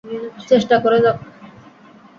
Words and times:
চেষ্টা 0.49 0.75
করে 0.83 0.97
যাক। 1.03 1.17